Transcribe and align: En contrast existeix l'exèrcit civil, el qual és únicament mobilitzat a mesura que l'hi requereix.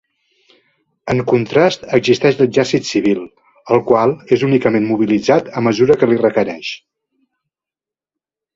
En 1.13 1.19
contrast 1.31 1.83
existeix 1.97 2.39
l'exèrcit 2.39 2.87
civil, 2.93 3.21
el 3.77 3.83
qual 3.91 4.15
és 4.37 4.47
únicament 4.49 4.89
mobilitzat 4.95 5.53
a 5.61 5.65
mesura 5.69 6.01
que 6.01 6.11
l'hi 6.13 6.21
requereix. 6.25 6.75